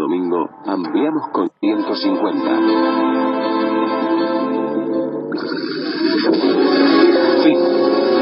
[0.00, 2.40] domingo ampliamos con 150.
[7.44, 7.58] Fin.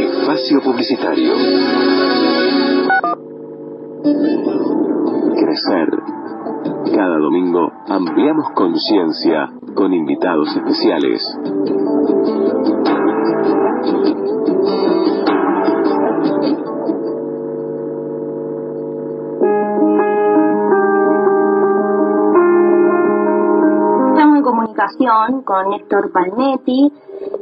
[0.00, 1.32] Espacio publicitario.
[5.38, 5.88] Crecer.
[6.94, 11.22] Cada domingo ampliamos conciencia con invitados especiales.
[25.44, 26.90] Con Néstor Palmetti.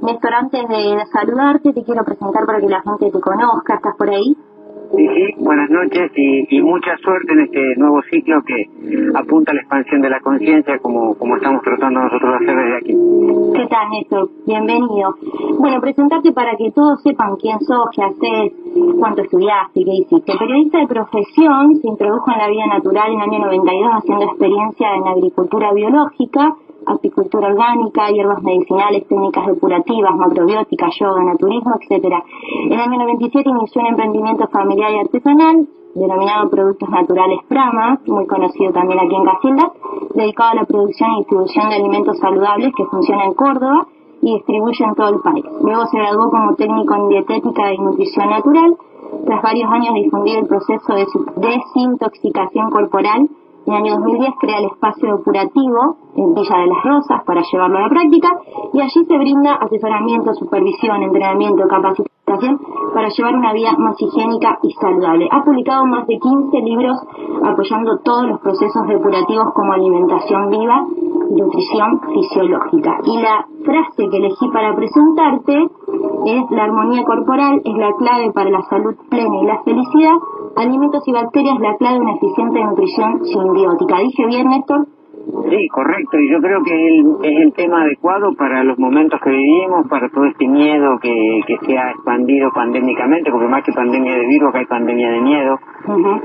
[0.03, 3.75] Néstor, antes de saludarte, te quiero presentar para que la gente te conozca.
[3.75, 4.37] ¿Estás por ahí?
[4.97, 8.67] Sí, sí, buenas noches y, mucha suerte en este nuevo ciclo que
[9.15, 12.77] apunta a la expansión de la conciencia como, como estamos tratando nosotros de hacer desde
[12.79, 12.95] aquí.
[13.55, 14.31] ¿Qué tal, Néstor?
[14.47, 15.15] Bienvenido.
[15.59, 18.53] Bueno, presentarte para que todos sepan quién sos, qué haces,
[18.99, 20.33] cuánto estudiaste, qué hiciste.
[20.39, 24.95] Periodista de profesión, se introdujo en la vida natural en el año 92 haciendo experiencia
[24.95, 26.57] en agricultura biológica
[26.87, 32.23] apicultura orgánica, hierbas medicinales, técnicas depurativas, macrobióticas, yoga, naturismo, etcétera.
[32.65, 38.27] En el año 97 inició un emprendimiento familiar y artesanal denominado Productos Naturales Prama, muy
[38.27, 39.73] conocido también aquí en Casilda,
[40.15, 43.87] dedicado a la producción y distribución de alimentos saludables que funciona en Córdoba
[44.21, 45.45] y distribuye en todo el país.
[45.63, 48.77] Luego se graduó como técnico en dietética y nutrición natural.
[49.25, 51.07] Tras varios años de difundir el proceso de
[51.37, 53.29] desintoxicación corporal,
[53.67, 57.79] en el año 2010 crea el espacio depurativo en Villa de las Rosas para llevarlo
[57.79, 58.31] a la práctica
[58.73, 62.61] y allí se brinda asesoramiento, supervisión, entrenamiento, capacitación
[62.95, 65.29] para llevar una vida más higiénica y saludable.
[65.31, 66.97] Ha publicado más de 15 libros
[67.45, 70.87] apoyando todos los procesos depurativos como alimentación viva
[71.31, 72.99] y nutrición fisiológica.
[73.05, 75.69] Y la frase que elegí para presentarte
[76.27, 80.17] es la armonía corporal es la clave para la salud plena y la felicidad
[80.57, 83.99] alimentos y bacterias la clave de una eficiente nutrición simbiótica.
[83.99, 84.87] ¿Dije bien, Néstor?
[85.51, 89.89] Sí, correcto, y yo creo que es el tema adecuado para los momentos que vivimos,
[89.89, 94.27] para todo este miedo que, que se ha expandido pandémicamente, porque más que pandemia de
[94.27, 95.59] virus, hay pandemia de miedo,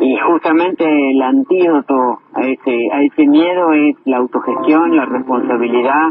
[0.02, 6.09] y justamente el antídoto a ese, a ese miedo es la autogestión, la responsabilidad,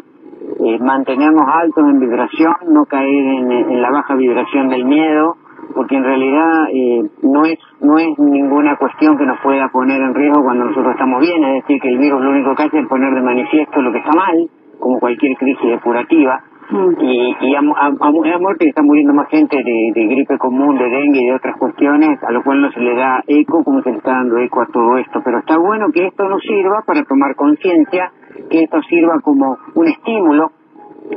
[0.64, 5.36] eh, mantenernos altos en vibración, no caer en, en la baja vibración del miedo,
[5.75, 10.14] porque en realidad eh, no es no es ninguna cuestión que nos pueda poner en
[10.14, 12.88] riesgo cuando nosotros estamos bien, es decir, que el virus lo único que hace es
[12.88, 14.48] poner de manifiesto lo que está mal,
[14.78, 16.92] como cualquier crisis depurativa, mm.
[17.00, 21.20] y, y a, a, muerte está muriendo más gente de, de, gripe común, de dengue
[21.22, 23.98] y de otras cuestiones, a lo cual no se le da eco como se le
[23.98, 27.34] está dando eco a todo esto, pero está bueno que esto nos sirva para tomar
[27.34, 28.12] conciencia,
[28.50, 30.53] que esto sirva como un estímulo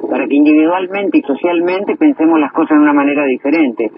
[0.09, 3.91] para que individualmente y socialmente pensemos las cosas de una manera diferente.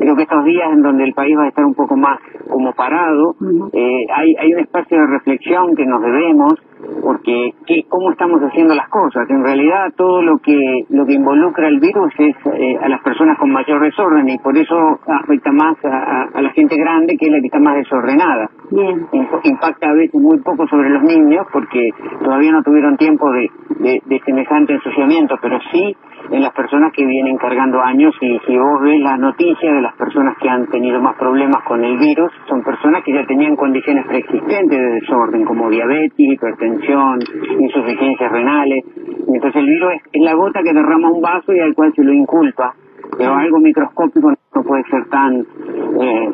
[0.00, 2.18] Creo que estos días en donde el país va a estar un poco más
[2.48, 3.34] como parado,
[3.72, 6.54] eh, hay, hay un espacio de reflexión que nos debemos
[7.02, 9.28] porque ¿qué, cómo estamos haciendo las cosas.
[9.30, 13.38] En realidad todo lo que lo que involucra el virus es eh, a las personas
[13.38, 17.40] con mayor desorden y por eso afecta más a, la gente grande que es la
[17.40, 18.50] que está más desordenada.
[18.70, 19.06] Bien.
[19.44, 21.90] Impacta a veces muy poco sobre los niños porque
[22.22, 23.50] todavía no tuvieron tiempo de,
[23.82, 25.96] de, de semejante ensuciamiento, pero sí
[26.30, 29.94] en las personas que vienen cargando años y si vos ves las noticias de las
[29.96, 34.06] personas que han tenido más problemas con el virus, son personas que ya tenían condiciones
[34.06, 37.18] preexistentes de desorden como diabetes, hipertensión,
[37.58, 38.84] insuficiencias renales.
[39.28, 42.12] Entonces el virus es, la gota que derrama un vaso y al cual se lo
[42.12, 42.74] inculpa,
[43.16, 46.30] pero algo microscópico no puede ser tan, eh,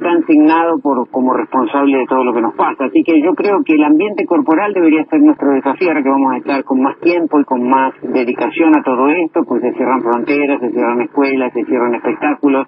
[0.00, 2.84] tan, signado por, como responsable de todo lo que nos pasa.
[2.84, 6.32] Así que yo creo que el ambiente corporal debería ser nuestro desafío ahora que vamos
[6.32, 10.02] a estar con más tiempo y con más dedicación a todo esto, pues se cierran
[10.02, 12.66] fronteras, se cierran escuelas, se cierran espectáculos,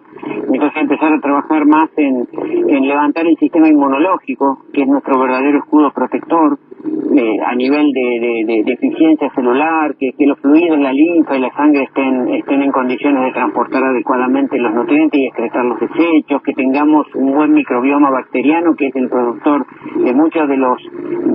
[0.53, 2.27] entonces empezar a trabajar más en,
[2.69, 8.62] en levantar el sistema inmunológico, que es nuestro verdadero escudo protector, eh, a nivel de,
[8.65, 12.72] de, eficiencia celular, que, que los fluidos, la linfa y la sangre estén, estén en
[12.72, 18.10] condiciones de transportar adecuadamente los nutrientes y excretar los desechos, que tengamos un buen microbioma
[18.10, 19.66] bacteriano que es el productor
[19.97, 20.78] de muchos de los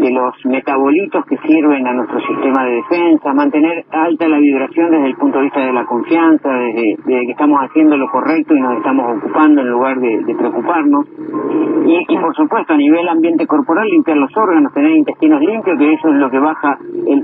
[0.01, 5.07] de los metabolitos que sirven a nuestro sistema de defensa, mantener alta la vibración desde
[5.07, 8.77] el punto de vista de la confianza, desde, que estamos haciendo lo correcto y nos
[8.77, 11.05] estamos ocupando en lugar de, preocuparnos.
[11.85, 15.93] Y, y por supuesto a nivel ambiente corporal limpiar los órganos, tener intestinos limpios, que
[15.93, 16.77] eso es lo que baja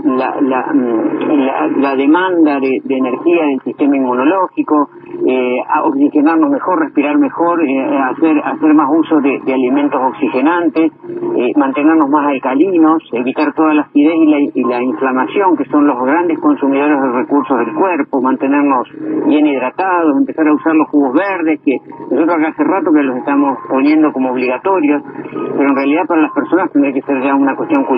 [0.04, 4.90] la, la, mm, la, demanda de, de energía del sistema inmunológico
[5.26, 10.92] eh, oxigenarnos mejor, respirar mejor, eh, hacer, hacer más uso de, alimentos oxigenantes,
[11.36, 15.88] eh, mantenernos más alcalinos, evitar toda la acidez y la, y la inflamación, que son
[15.88, 18.88] los grandes consumidores de recursos del cuerpo, mantenernos
[19.26, 21.78] bien hidratados, empezar a usar los jugos verdes, que
[22.12, 26.32] nosotros acá hace rato que los estamos poniendo como obligatorios, pero en realidad para las
[26.34, 27.97] personas tendría que ser ya una cuestión cultural,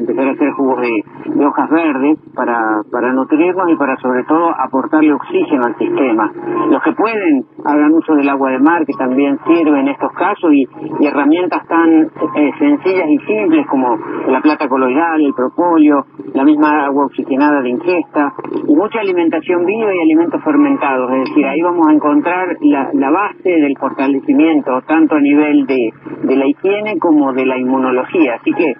[0.00, 5.12] empezar a hacer jugos de, hojas verdes para, para nutrirnos y para sobre todo aportarle
[5.12, 6.30] oxígeno al sistema.
[6.70, 10.52] Los que pueden hagan uso del agua de mar, que también sirve en estos casos,
[10.52, 10.66] y,
[11.00, 13.96] herramientas tan eh, sencillas y simples como
[14.28, 16.04] la plata coloidal, el propóleo,
[16.34, 18.32] la misma agua oxigenada de ingesta,
[18.66, 21.10] y mucha alimentación viva y alimentos fermentados.
[21.12, 25.92] Es decir, ahí vamos a encontrar la, la base del fortalecimiento, tanto a nivel de,
[26.22, 28.34] de la higiene como de la inmunología.
[28.34, 28.74] Así que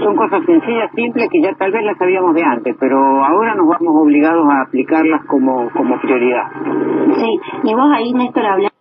[0.00, 3.68] son cosas sencillas, simples, que ya tal vez las sabíamos de antes, pero ahora nos
[3.68, 6.50] vamos obligados a aplicarlas como, como prioridad.
[7.16, 8.72] Sí, y vos ahí, Néstor, hablas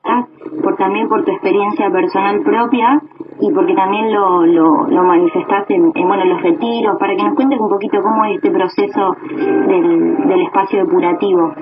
[0.62, 3.02] por, también por tu experiencia personal propia
[3.40, 7.60] y porque también lo, lo, lo manifestaste en, bueno, los retiros, para que nos cuentes
[7.60, 9.16] un poquito cómo es este proceso
[9.68, 11.54] del, del espacio depurativo.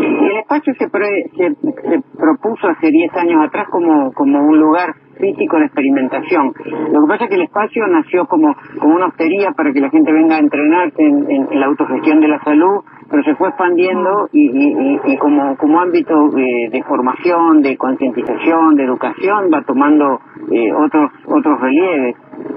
[0.00, 5.56] El espacio se, se, se propuso hace 10 años atrás como, como un lugar físico
[5.56, 6.52] de experimentación.
[6.90, 9.88] Lo que pasa es que el espacio nació como, como una hostería para que la
[9.88, 14.28] gente venga a entrenarse en, en, la autogestión de la salud, pero se fue expandiendo
[14.32, 20.18] y, y, como, como ámbito de, formación, de concientización, de educación, va tomando
[20.50, 22.16] eh, otros, otros relieves.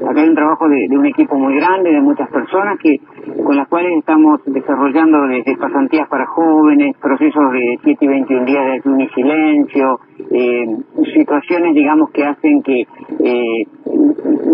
[0.10, 3.00] Acá hay un trabajo de, de, un equipo muy grande, de muchas personas que
[3.44, 8.66] con las cuales estamos desarrollando desde pasantías para jóvenes, procesos de 7 y 21 días
[8.66, 10.00] de ayuno y silencio,
[10.32, 10.66] eh,
[11.14, 12.82] situaciones, digamos, que hacen que
[13.20, 13.68] eh,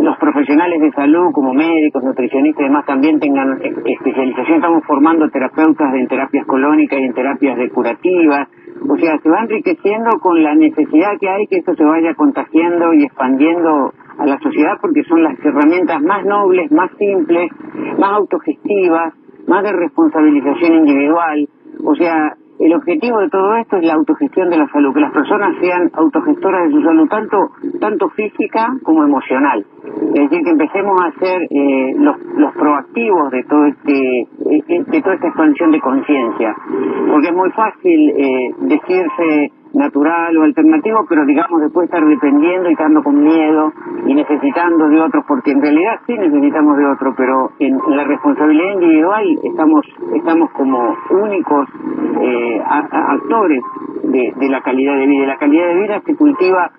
[0.01, 4.57] los profesionales de salud, como médicos, nutricionistas y demás, también tengan especialización.
[4.57, 8.47] Estamos formando terapeutas en terapias colónicas y en terapias depurativas.
[8.88, 12.94] O sea, se va enriqueciendo con la necesidad que hay que esto se vaya contagiando
[12.94, 17.51] y expandiendo a la sociedad porque son las herramientas más nobles, más simples,
[18.00, 19.13] más autogestivas,
[19.47, 21.47] más de responsabilización individual.
[21.83, 25.12] O sea, el objetivo de todo esto es la autogestión de la salud, que las
[25.12, 27.38] personas sean autogestoras de su salud, tanto,
[27.80, 29.66] tanto física como emocional.
[30.13, 34.28] Es decir, que empecemos a ser eh, los, los proactivos de todo este
[34.92, 36.56] de toda esta expansión de conciencia,
[37.10, 42.73] porque es muy fácil eh, decirse natural o alternativo, pero digamos después estar dependiendo y
[42.73, 43.71] estando con miedo
[44.06, 48.73] y necesitando de otros, porque en realidad sí necesitamos de otro, pero en la responsabilidad
[48.73, 49.85] individual estamos
[50.15, 51.68] estamos como únicos
[52.21, 53.62] eh, actores
[54.03, 55.25] de, de la calidad de vida.
[55.25, 56.71] La calidad de vida se cultiva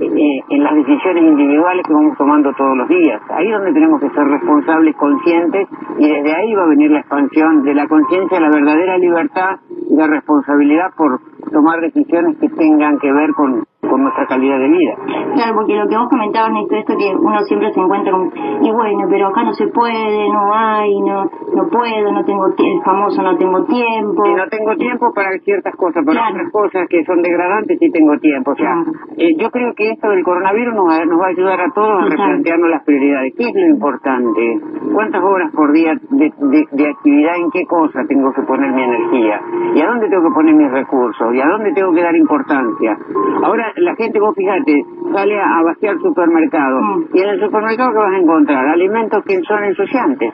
[0.00, 3.20] eh, en las decisiones individuales que vamos tomando todos los días.
[3.30, 5.68] Ahí es donde tenemos que ser responsables, conscientes,
[5.98, 9.94] y desde ahí va a venir la expansión de la conciencia, la verdadera libertad y
[9.94, 11.20] la responsabilidad por
[11.52, 14.94] tomar decisiones que tengan que ver con con nuestra calidad de vida.
[15.34, 18.32] Claro, porque lo que vos comentabas, Néstor, esto que uno siempre se encuentra con,
[18.62, 22.82] y bueno, pero acá no se puede, no hay, no no puedo, no tengo el
[22.84, 24.26] famoso no tengo tiempo.
[24.26, 28.16] Y no tengo tiempo para ciertas cosas, para otras cosas que son degradantes sí tengo
[28.18, 28.52] tiempo.
[28.52, 28.84] O sea,
[29.16, 32.02] eh, yo creo que esto del coronavirus nos va, nos va a ayudar a todos
[32.02, 33.34] a replantearnos las prioridades.
[33.36, 34.60] ¿Qué es lo importante?
[34.92, 38.82] ¿Cuántas horas por día de, de, de actividad en qué cosa tengo que poner mi
[38.82, 39.40] energía?
[39.74, 41.34] ¿Y a dónde tengo que poner mis recursos?
[41.34, 42.98] ¿Y a dónde tengo que dar importancia?
[43.42, 47.04] Ahora, la gente, vos fíjate, sale a, vaciar el supermercado mm.
[47.14, 50.32] y en el supermercado que vas a encontrar alimentos que son ensuciantes.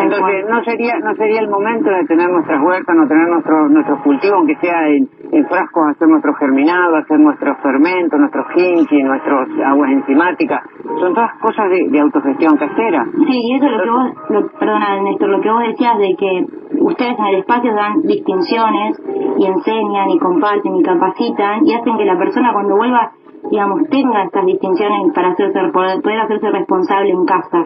[0.00, 4.00] Entonces no sería no sería el momento de tener nuestras huertas, no tener nuestros nuestros
[4.02, 9.48] cultivos, aunque sea en, en frascos, hacer nuestro germinado, hacer nuestros fermentos, nuestros kimchi, nuestras
[9.64, 10.62] aguas enzimáticas.
[11.00, 13.06] Son todas cosas de, de autogestión casera.
[13.12, 16.16] Sí, y eso es lo que vos, lo, perdona Néstor, lo que vos decías de
[16.18, 16.46] que
[16.80, 19.00] ustedes en el espacio dan distinciones
[19.38, 23.12] y enseñan y comparten y capacitan y hacen que la persona cuando vuelva
[23.50, 27.64] digamos, tenga estas distinciones para hacerse, poder hacerse responsable en casa.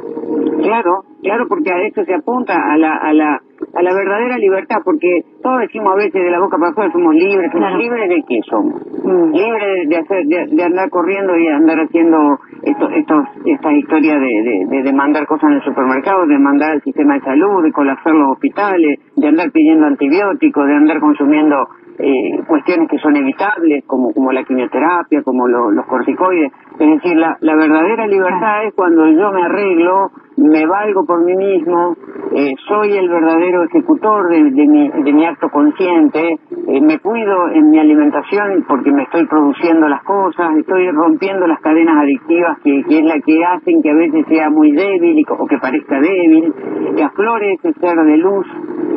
[0.62, 3.40] Claro, claro, porque a eso se apunta, a la, a la,
[3.72, 7.14] a la verdadera libertad, porque todos decimos a veces de la boca para afuera somos
[7.14, 9.32] libres, libres de qué somos, mm.
[9.32, 14.82] libres de, hacer, de, andar corriendo y andar haciendo esto, estos, estas historias de, de,
[14.82, 18.32] de, mandar cosas en el supermercado, de mandar al sistema de salud, de colapsar los
[18.32, 21.68] hospitales, de andar pidiendo antibióticos, de andar consumiendo
[21.98, 26.52] eh, cuestiones que son evitables, como, como la quimioterapia, como los corticoides.
[26.78, 31.34] Es decir, la, la verdadera libertad es cuando yo me arreglo, me valgo por mí
[31.36, 31.96] mismo,
[32.32, 37.70] eh, soy el verdadero ejecutor de, mi, de mi acto consciente, eh, me cuido en
[37.70, 42.98] mi alimentación porque me estoy produciendo las cosas, estoy rompiendo las cadenas adictivas que, que
[42.98, 46.52] es la que hacen que a veces sea muy débil o que parezca débil,
[46.96, 48.46] que aflore ese ser de luz,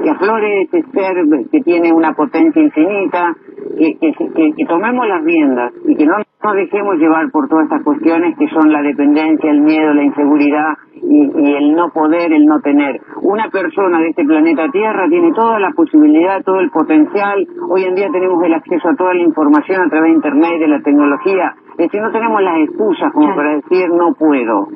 [0.03, 3.35] que aflore ese ser que tiene una potencia infinita,
[3.75, 7.83] que, que, que, tomemos las riendas y que no nos dejemos llevar por todas estas
[7.83, 12.45] cuestiones que son la dependencia, el miedo, la inseguridad y, y, el no poder, el
[12.45, 13.01] no tener.
[13.21, 17.47] Una persona de este planeta Tierra tiene toda la posibilidad, todo el potencial.
[17.69, 20.67] Hoy en día tenemos el acceso a toda la información a través de Internet, de
[20.67, 21.55] la tecnología.
[21.71, 24.67] Es decir, no tenemos las excusas como para decir no puedo.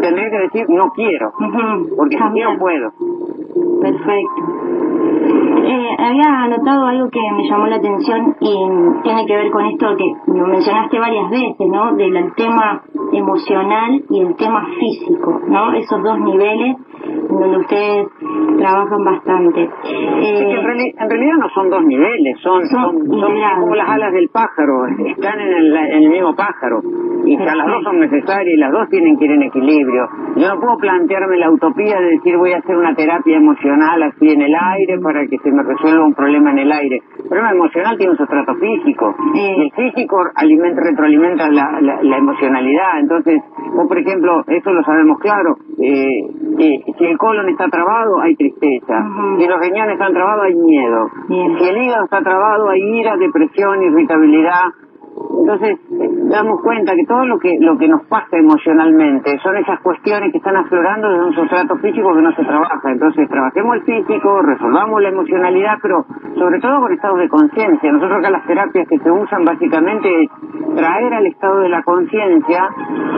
[0.00, 1.32] Tendría que decir no quiero,
[1.96, 2.92] porque si no puedo.
[3.80, 4.49] Perfecto.
[5.70, 9.86] Eh, había anotado algo que me llamó la atención y tiene que ver con esto
[9.96, 11.94] que lo mencionaste varias veces, ¿no?
[11.94, 15.72] Del tema emocional y el tema físico, ¿no?
[15.74, 16.76] Esos dos niveles
[17.28, 18.08] donde ustedes
[18.58, 19.62] trabajan bastante.
[19.62, 25.38] Eh, en, realidad no son dos niveles, son, son, como las alas del pájaro, están
[25.38, 26.80] en el, en el mismo pájaro
[27.30, 30.08] y las dos son necesarias y las dos tienen que ir en equilibrio.
[30.34, 34.30] Yo no puedo plantearme la utopía de decir voy a hacer una terapia emocional así
[34.30, 37.00] en el aire para que se me resuelva un problema en el aire.
[37.18, 39.14] El problema emocional tiene un sustrato físico.
[39.34, 42.98] Y el físico alimenta, retroalimenta la, la, emocionalidad.
[42.98, 43.40] Entonces,
[43.76, 46.26] o por ejemplo, eso lo sabemos claro, eh,
[46.98, 49.06] si el colon está trabado hay tristeza,
[49.38, 53.82] si los riñones están trabados hay miedo, si el hígado está trabado hay ira, depresión,
[53.84, 54.64] irritabilidad,
[55.40, 55.78] entonces
[56.30, 60.38] damos cuenta que todo lo que lo que nos pasa emocionalmente son esas cuestiones que
[60.38, 62.92] están aflorando de un sustrato físico que no se trabaja.
[62.92, 66.04] Entonces trabajemos el físico, resolvamos la emocionalidad, pero
[66.36, 67.92] sobre todo con estados de conciencia.
[67.92, 70.30] Nosotros acá las terapias que se usan básicamente es
[70.76, 72.68] traer al estado de la conciencia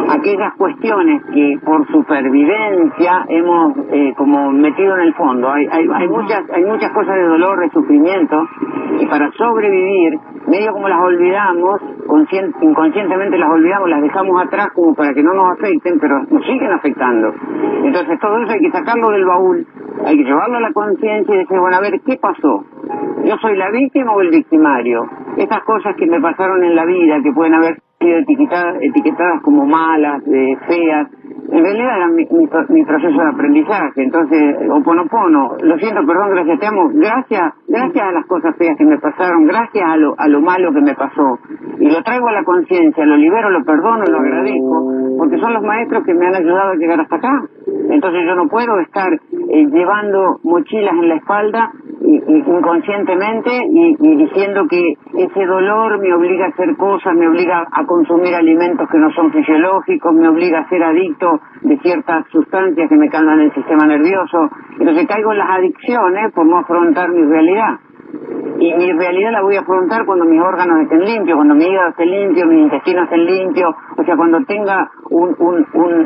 [0.09, 5.51] aquellas cuestiones que por supervivencia hemos eh, como metido en el fondo.
[5.51, 8.49] Hay, hay, hay muchas hay muchas cosas de dolor, de sufrimiento
[9.01, 11.81] y para sobrevivir medio como las olvidamos
[12.61, 16.71] inconscientemente las olvidamos, las dejamos atrás como para que no nos afecten, pero nos siguen
[16.73, 17.33] afectando.
[17.85, 19.67] Entonces todo eso hay que sacarlo del baúl,
[20.05, 22.65] hay que llevarlo a la conciencia y decir, bueno, a ver, ¿qué pasó?
[23.25, 25.07] ¿Yo soy la víctima o el victimario?
[25.37, 29.65] Estas cosas que me pasaron en la vida, que pueden haber sido etiquetadas, etiquetadas como
[29.65, 31.09] malas, eh, feas,
[31.53, 34.03] en realidad era mi, mi, proceso de aprendizaje.
[34.03, 38.85] Entonces, oponopono, lo siento, perdón, gracias, te amo, gracias, gracias a las cosas feas que
[38.85, 41.39] me pasaron, gracias a lo, a lo malo que me pasó.
[41.79, 45.63] Y lo traigo a la conciencia, lo libero, lo perdono, lo agradezco, porque son los
[45.63, 47.43] maestros que me han ayudado a llegar hasta acá.
[47.91, 51.73] Entonces yo no puedo estar eh, llevando mochilas en la espalda
[52.03, 58.35] inconscientemente y, diciendo que ese dolor me obliga a hacer cosas, me obliga a consumir
[58.35, 63.09] alimentos que no son fisiológicos, me obliga a ser adicto de ciertas sustancias que me
[63.09, 64.51] calman el sistema nervioso.
[64.79, 67.79] Entonces caigo en las adicciones por no afrontar mi realidad.
[68.59, 71.91] Y mi realidad la voy a afrontar cuando mis órganos estén limpios, cuando mi hígado
[71.91, 75.35] esté limpio, mis intestinos estén limpios, o sea, cuando tenga un,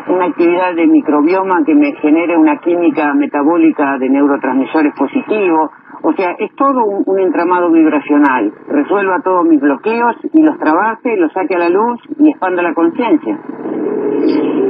[0.09, 5.71] una actividad de microbioma que me genere una química metabólica de neurotransmisores positivos,
[6.03, 8.53] o sea, es todo un, entramado vibracional.
[8.69, 12.75] Resuelva todos mis bloqueos y los trabaje, los saque a la luz y expanda la
[12.75, 13.41] conciencia.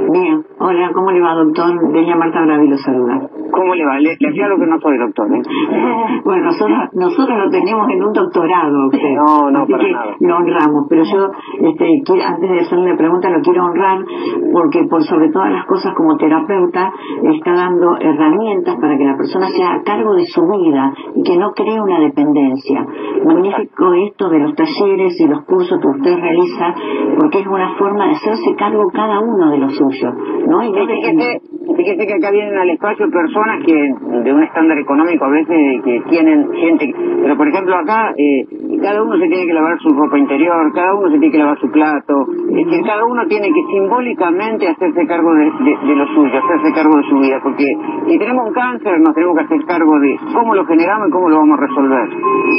[0.09, 1.93] Bien, hola, ¿cómo le va, doctor?
[1.93, 3.29] Bella Marta Bravi lo saluda.
[3.51, 3.99] ¿Cómo le va?
[3.99, 5.27] Le, aclaro que no soy doctor.
[5.35, 5.43] ¿eh?
[6.25, 9.01] bueno, nosotros, nosotros lo tenemos en un doctorado, usted.
[9.17, 10.15] No, no, para que nada.
[10.21, 11.31] Lo honramos, pero yo,
[11.61, 14.05] este, antes de hacerle la pregunta, lo quiero honrar
[14.53, 16.93] porque, por sobre todas las cosas, como terapeuta,
[17.23, 21.37] está dando herramientas para que la persona sea a cargo de su vida y que
[21.37, 22.87] no cree una dependencia.
[23.25, 26.75] Magnífico esto de los talleres y los cursos que usted realiza,
[27.19, 30.13] porque es una forma de hacerse cargo cada uno de lo suyo,
[30.47, 30.63] ¿no?
[30.63, 31.41] Y fíjese,
[31.77, 36.03] fíjese que acá vienen al espacio personas que de un estándar económico a veces que
[36.11, 38.45] tienen gente, pero por ejemplo acá eh,
[38.81, 41.59] cada uno se tiene que lavar su ropa interior, cada uno se tiene que lavar
[41.59, 46.39] su plato, es decir, cada uno tiene que simbólicamente hacerse cargo de, de, lo suyo,
[46.39, 47.67] hacerse cargo de su vida, porque
[48.09, 51.29] si tenemos un cáncer nos tenemos que hacer cargo de cómo lo generamos y cómo
[51.29, 52.09] lo vamos a resolver.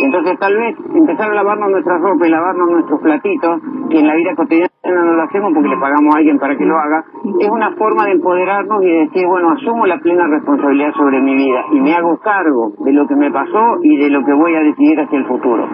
[0.04, 4.16] Entonces tal vez empezar a lavarnos nuestra ropa y lavarnos nuestros platitos, que en la
[4.16, 7.04] vida cotidiana no lo hacemos porque le pagamos a alguien para que lo haga,
[7.40, 11.36] es una forma de empoderarnos y de decir, bueno, asumo la plena responsabilidad sobre mi
[11.36, 14.56] vida y me hago cargo de lo que me pasó y de lo que voy
[14.56, 15.68] a decidir hacia el futuro.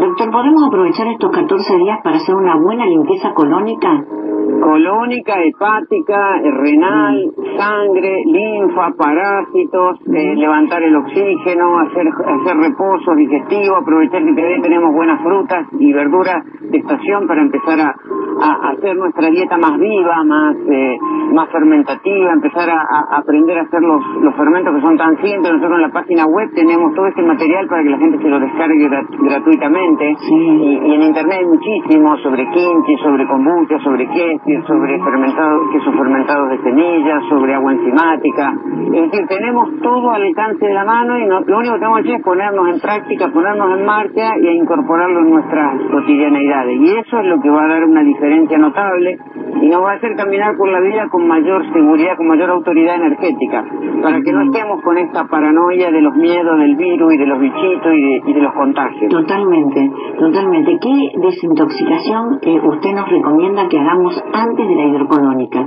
[0.00, 4.04] Doctor, ¿podemos aprovechar estos 14 días para hacer una buena limpieza colónica?
[4.60, 14.24] colónica, hepática, renal, sangre, linfa, parásitos, eh, levantar el oxígeno, hacer, hacer reposo digestivo, aprovechar
[14.24, 17.94] que todavía tenemos buenas frutas y verduras de estación para empezar a,
[18.42, 20.98] a, hacer nuestra dieta más viva, más eh,
[21.32, 25.52] más fermentativa, empezar a, aprender a hacer los, los fermentos que son tan simples.
[25.52, 28.40] Nosotros en la página web tenemos todo este material para que la gente se lo
[28.40, 28.88] descargue
[29.20, 30.16] gratuitamente.
[30.30, 36.50] Y, en internet hay muchísimo sobre kimchi, sobre kombucha, sobre queso, sobre fermentados, quesos fermentados
[36.50, 38.54] de semillas, sobre agua enzimática.
[38.94, 42.08] Es decir, tenemos todo al alcance de la mano y lo único que tenemos que
[42.08, 46.80] hacer es ponernos en práctica, ponernos en marcha y a incorporarlo en nuestras cotidianeidades.
[46.80, 49.18] Y eso es lo que va a dar una diferencia notable
[49.60, 52.96] y nos va a hacer caminar por la vida con mayor seguridad, con mayor autoridad
[52.96, 53.64] energética,
[54.02, 57.40] para que no estemos con esta paranoia de los miedos del virus y de los
[57.40, 59.10] bichitos y de, los contagios.
[59.10, 60.78] Totalmente, totalmente.
[60.80, 65.66] ¿Qué desintoxicación eh, usted nos recomienda que hagamos antes de la hidrocolónica?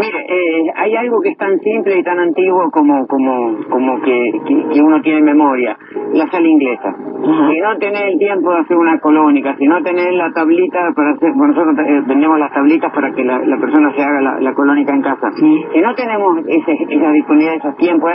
[0.00, 4.32] Mire, eh, hay algo que es tan simple y tan antiguo como como como que,
[4.72, 5.76] que, uno tiene memoria,
[6.14, 6.96] la sal inglesa.
[7.20, 11.10] Si no tenés el tiempo de hacer una colónica, si no tenés la tablita para
[11.10, 14.94] hacer, bueno, nosotros eh, vendemos las tablitas para que la, persona se haga la, colónica
[14.94, 15.30] en casa.
[15.38, 18.10] Si no tenemos ese, esa disponibilidad, esos tiempos,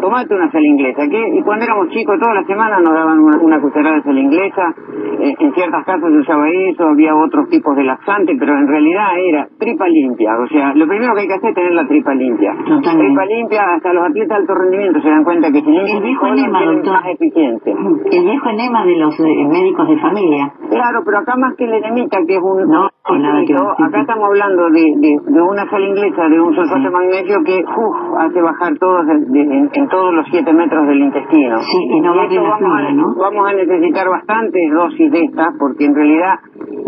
[0.00, 1.04] tomate una sal inglesa.
[1.04, 4.74] y cuando éramos chicos, todas las semanas nos daban una, cucharada de sal inglesa.
[5.20, 9.06] Eh, en ciertas casas se usaba eso, había otros tipos de laxante, pero en realidad
[9.18, 10.38] era tripa limpia.
[10.38, 12.52] O sea, lo primero que hay que hacer es tener la tripa limpia.
[12.54, 16.26] Tripa limpia, hasta los atletas de alto rendimiento se dan cuenta que si el viejo
[16.26, 16.92] enema, doctor.
[16.92, 17.70] más eficiente.
[17.70, 20.52] El viejo enema de los eh, médicos de familia.
[20.70, 22.68] Claro, pero acá más que el enemita, que es un...
[22.68, 26.90] No, nada que Acá estamos hablando de, de, una sal inglesa, de un sulfato de
[26.90, 27.64] magnesio que
[28.18, 31.58] hace bajar todos en, todos los 7 metros del intestino.
[31.58, 33.14] Sí, y no va a vamos, ¿no?
[33.16, 36.38] Vamos a necesitar bastantes dosis de estas, porque en realidad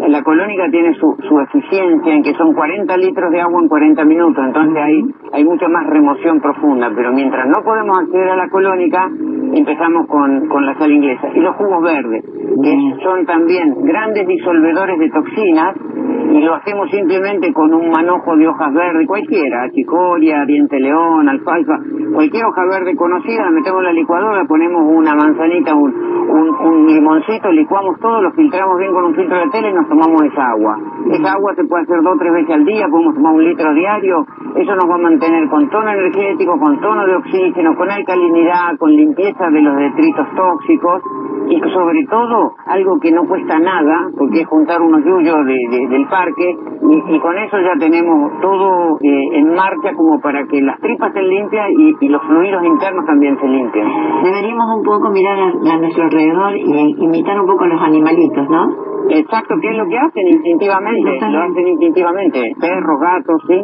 [0.09, 4.05] la colónica tiene su, su eficiencia en que son 40 litros de agua en 40
[4.05, 8.49] minutos, entonces hay, hay mucha más remoción profunda, pero mientras no podemos acceder a la
[8.49, 9.11] colónica,
[9.55, 11.29] empezamos con, con la sal inglesa.
[11.35, 12.25] Y los jugos verdes,
[12.63, 15.77] que son también grandes disolvedores de toxinas,
[16.09, 21.79] y lo hacemos simplemente con un manojo de hojas verdes, cualquiera, chicoria, diente león, alfalfa,
[22.13, 28.23] cualquier hoja verde conocida, metemos la licuadora, ponemos una manzanita, un, un, limoncito, licuamos todo,
[28.23, 30.79] lo filtramos bien con un filtro de tela y nos tomamos esa agua.
[31.11, 33.75] Esa agua se puede hacer dos o tres veces al día, podemos tomar un litro
[33.75, 38.77] diario, eso nos va a mantener con tono energético, con tono de oxígeno, con alcalinidad,
[38.79, 41.03] con limpieza de los detritos tóxicos
[41.49, 46.07] y sobre todo algo que no cuesta nada, porque es juntar unos yuyos de, del
[46.09, 51.09] parque y, con eso ya tenemos todo eh, en marcha como para que las tripas
[51.09, 53.87] estén limpias y, los fluidos internos también se limpien.
[54.25, 58.88] Deberíamos un poco mirar a, a nuestro alrededor y imitar un poco los animalitos, ¿no?
[59.11, 61.19] Exacto, ¿qué es lo que hacen instintivamente?
[61.31, 63.59] Lo hacen instintivamente, perros, gatos, ¿sí?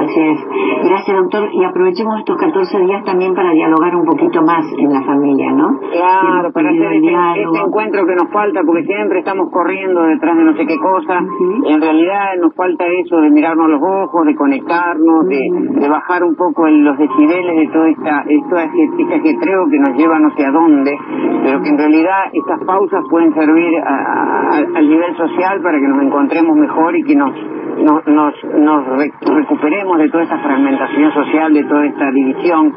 [0.00, 0.38] Así es.
[0.84, 1.48] Gracias, doctor.
[1.52, 5.78] Y aprovechemos estos 14 días también para dialogar un poquito más en la familia, ¿no?
[5.78, 10.56] Claro, para hacer este, encuentro que nos falta, porque siempre estamos corriendo detrás de no
[10.56, 11.20] sé qué cosa.
[11.66, 16.68] En realidad nos falta eso de mirarnos los ojos, de conectarnos, de, bajar un poco
[16.68, 20.52] en los decibeles de toda esta, esta, este ajetreo que nos lleva no sé a
[20.52, 20.96] dónde,
[21.42, 24.29] pero que en realidad estas pausas pueden servir a
[24.74, 27.34] al nivel social para que nos encontremos mejor y que nos
[27.80, 28.86] nos, nos,
[29.22, 32.74] recuperemos de toda esta fragmentación social, de toda esta división,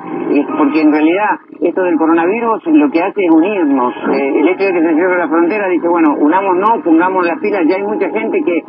[0.58, 3.94] porque en realidad esto del coronavirus lo que hace es unirnos.
[4.12, 7.64] Eh, el hecho de que se cierre la frontera dice, bueno, unámonos, pongamos las pilas,
[7.68, 8.64] ya hay mucha gente que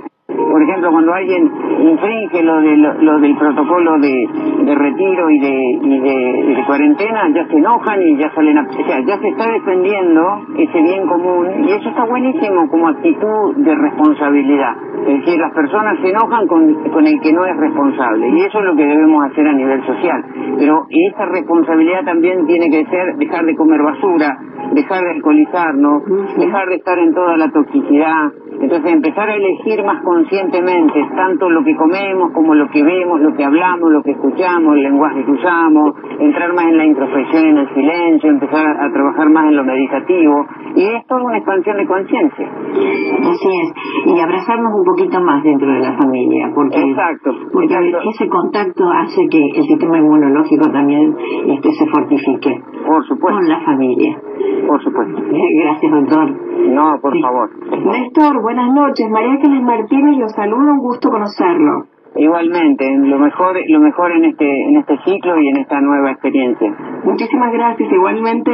[0.50, 4.28] por ejemplo, cuando alguien infringe lo, de, lo, del protocolo de,
[4.64, 8.62] de retiro y, de, y de, de, cuarentena, ya se enojan y ya salen a...
[8.62, 13.56] O sea, ya se está defendiendo ese bien común y eso está buenísimo como actitud
[13.56, 14.76] de responsabilidad.
[15.06, 18.58] Es decir, las personas se enojan con, con el que no es responsable y eso
[18.58, 20.24] es lo que debemos hacer a nivel social.
[20.58, 24.38] Pero esa responsabilidad también tiene que ser dejar de comer basura,
[24.72, 26.02] dejar de alcoholizarnos,
[26.36, 28.32] dejar de estar en toda la toxicidad.
[28.64, 33.34] Entonces empezar a elegir más conscientemente tanto lo que comemos como lo que vemos, lo
[33.36, 37.58] que hablamos, lo que escuchamos, el lenguaje que usamos, entrar más en la introspección, en
[37.58, 40.46] el silencio, empezar a trabajar más en lo meditativo.
[40.76, 42.48] Y es toda una expansión de conciencia.
[42.48, 43.74] Así es.
[44.06, 46.50] Y abrazarnos un poquito más dentro de la familia.
[46.54, 47.32] Porque, exacto.
[47.52, 51.14] Porque ese contacto hace que el sistema inmunológico también
[51.48, 52.62] este, se fortifique.
[52.86, 53.40] Por supuesto.
[53.40, 54.18] Con la familia.
[54.66, 55.22] Por supuesto.
[55.30, 56.54] Gracias, doctor.
[56.68, 57.50] No, por favor.
[57.84, 59.10] Néstor, buenas noches.
[59.10, 61.86] María Ángeles Martínez los saludo, un gusto conocerlo.
[62.16, 66.72] Igualmente, lo mejor, lo mejor en este, en este ciclo y en esta nueva experiencia.
[67.04, 67.92] Muchísimas gracias.
[67.92, 68.52] Igualmente,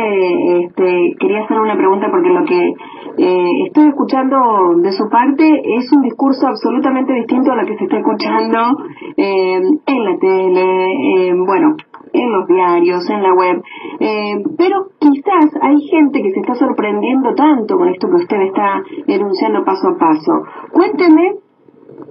[0.65, 2.73] este, quería hacer una pregunta porque lo que
[3.19, 5.45] eh, estoy escuchando de su parte
[5.77, 8.59] es un discurso absolutamente distinto a lo que se está escuchando
[9.17, 11.77] eh, en la tele, eh, bueno,
[12.13, 13.63] en los diarios, en la web.
[14.01, 18.83] Eh, pero quizás hay gente que se está sorprendiendo tanto con esto que usted está
[19.07, 20.33] enunciando paso a paso.
[20.73, 21.35] Cuénteme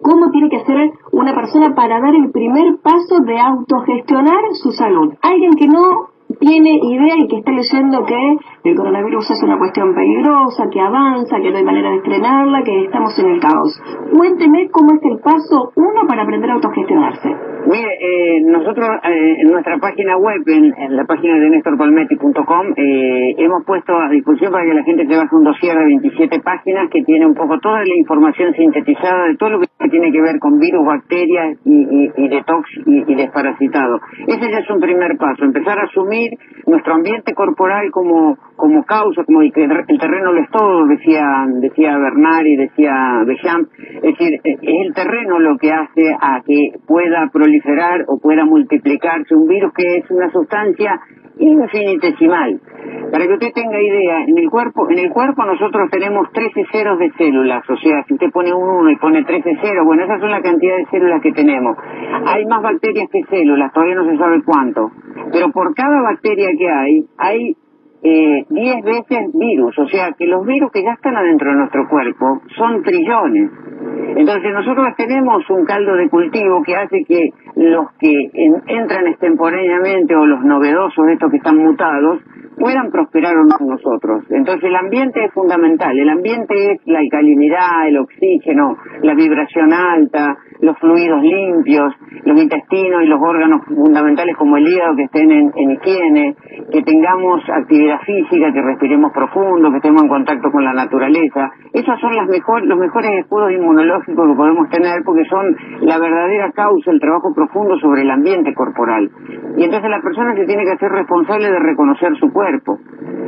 [0.02, 5.14] cómo tiene que hacer una persona para dar el primer paso de autogestionar su salud.
[5.22, 9.96] Alguien que no tiene idea y que está leyendo que el coronavirus es una cuestión
[9.96, 13.82] peligrosa, que avanza, que no hay manera de frenarla, que estamos en el caos.
[14.12, 17.30] Cuénteme cómo es el paso uno para aprender a autogestionarse.
[17.68, 23.64] Mire, eh, nosotros eh, en nuestra página web, en, la página de nestorpalmetti.com, eh, hemos
[23.66, 27.04] puesto a disposición para que la gente se baje un dossier de 27 páginas que
[27.04, 30.58] tiene un poco toda la información sintetizada de todo lo que tiene que ver con
[30.60, 34.00] virus, bacterias y, y, detox y, y desparasitado.
[34.28, 36.32] Ese ya es un primer paso, empezar a asumir
[36.66, 42.46] nuestro ambiente corporal como como causa, como el, terreno lo es todo, decía decía Bernard
[42.46, 48.04] y decía Bechamp, es decir, es el terreno lo que hace a que pueda proliferar
[48.08, 51.00] o pueda multiplicarse un virus que es una sustancia
[51.40, 52.60] infinitesimal.
[53.12, 57.00] Para que usted tenga idea, en el cuerpo, en el cuerpo nosotros tenemos 13 ceros
[57.00, 60.20] de células, o sea, si usted pone un 1 y pone 13 ceros, bueno, esas
[60.20, 61.78] son la cantidad de células que tenemos.
[62.26, 64.92] Hay más bacterias que células, todavía no se sabe cuánto,
[65.32, 67.56] pero por cada bacteria que hay, hay
[68.02, 71.88] eh, 10 veces virus, o sea que los virus que ya están adentro de nuestro
[71.90, 73.52] cuerpo son trillones.
[74.16, 78.32] Entonces nosotros tenemos un caldo de cultivo que hace que los que
[78.68, 82.22] entran extemporáneamente o los novedosos, estos que están mutados,
[82.58, 84.24] puedan prosperar o no nosotros.
[84.30, 85.98] Entonces el ambiente es fundamental.
[85.98, 91.94] El ambiente es la alcalinidad, el oxígeno, la vibración alta, los fluidos limpios,
[92.26, 96.36] los intestinos y los órganos fundamentales como el hígado que estén en, higiene,
[96.72, 101.52] que tengamos actividad física, que respiremos profundo, que estemos en contacto con la naturaleza.
[101.74, 106.52] Esos son las mejor, los mejores escudos inmunológicos que podemos tener porque son la verdadera
[106.52, 109.10] causa, el trabajo profundo sobre el ambiente corporal.
[109.58, 112.80] Y entonces la persona se tiene que hacer responsable de reconocer su cuerpo.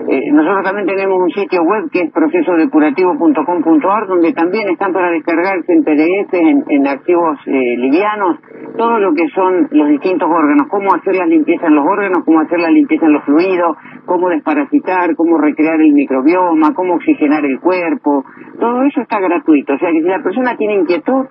[0.08, 5.72] Eh, nosotros también tenemos un sitio web que es procesodepurativo.com.ar donde también están para descargarse
[5.74, 8.40] en PDF, en, en archivos eh, livianos,
[8.78, 12.40] todo lo que son los distintos órganos, cómo hacer la limpieza en los órganos, cómo
[12.40, 17.60] hacer la limpieza en los fluidos, cómo desparasitar, cómo recrear el microbioma, cómo oxigenar el
[17.60, 18.26] cuerpo,
[18.60, 19.74] todo eso está gratuito.
[19.74, 21.26] O sea que si la persona tiene inquietud,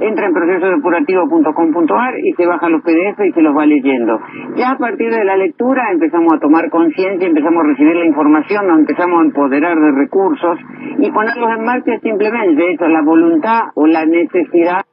[0.00, 4.20] entra en procesodepurativo.com.ar y se baja los PDF y se los va leyendo.
[4.56, 8.66] Ya a partir de la lectura empezamos a tomar conciencia, empezamos a recibir la información,
[8.66, 10.58] nos empezamos a empoderar de recursos
[10.98, 14.84] y ponerlos en marcha simplemente eso, la voluntad o la necesidad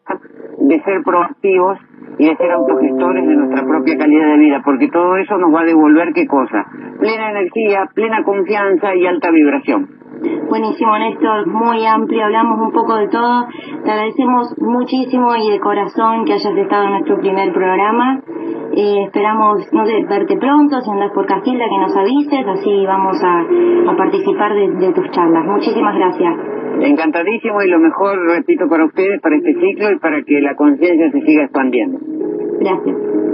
[0.60, 1.80] de ser proactivos
[2.18, 5.62] y de ser autogestores de nuestra propia calidad de vida, porque todo eso nos va
[5.62, 6.66] a devolver qué cosa?
[7.00, 10.03] Plena energía, plena confianza y alta vibración.
[10.50, 13.48] Buenísimo, Néstor, muy amplio, hablamos un poco de todo.
[13.84, 18.22] Te agradecemos muchísimo y de corazón que hayas estado en nuestro primer programa.
[18.76, 23.18] Eh, esperamos, no sé, verte pronto, si andas por Castilla, que nos avises, así vamos
[23.24, 25.46] a, participar de tus charlas.
[25.46, 26.54] Muchísimas gracias.
[26.82, 31.12] Encantadísimo y lo mejor, repito, para ustedes, para este ciclo y para que la conciencia
[31.12, 32.00] se siga expandiendo.
[32.60, 33.33] Gracias.